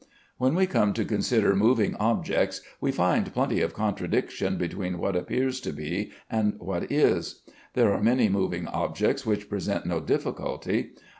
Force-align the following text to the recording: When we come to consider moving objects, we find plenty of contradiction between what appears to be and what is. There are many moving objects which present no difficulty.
When 0.39 0.55
we 0.55 0.65
come 0.65 0.93
to 0.93 1.05
consider 1.05 1.55
moving 1.55 1.95
objects, 1.97 2.61
we 2.79 2.91
find 2.91 3.31
plenty 3.31 3.61
of 3.61 3.75
contradiction 3.75 4.57
between 4.57 4.97
what 4.97 5.15
appears 5.15 5.59
to 5.59 5.71
be 5.71 6.11
and 6.27 6.55
what 6.57 6.91
is. 6.91 7.43
There 7.75 7.93
are 7.93 8.01
many 8.01 8.27
moving 8.27 8.65
objects 8.67 9.27
which 9.27 9.47
present 9.47 9.85
no 9.85 9.99
difficulty. 9.99 10.93